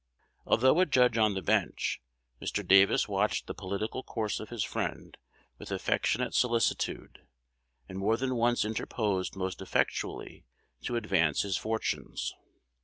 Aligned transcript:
Although 0.47 0.79
a 0.79 0.87
judge 0.87 1.19
on 1.19 1.35
the 1.35 1.43
bench, 1.43 2.01
Mr. 2.41 2.67
Davis 2.67 3.07
watched 3.07 3.45
the 3.45 3.53
political 3.53 4.01
course 4.01 4.39
of 4.39 4.49
his 4.49 4.63
friend 4.63 5.15
with 5.59 5.71
affectionate 5.71 6.33
solicitude, 6.33 7.27
and 7.87 7.99
more 7.99 8.17
than 8.17 8.33
once 8.33 8.65
interposed 8.65 9.35
most 9.35 9.61
effectually 9.61 10.43
to 10.81 10.95
advance 10.95 11.43
his 11.43 11.55
fortunes. 11.55 12.33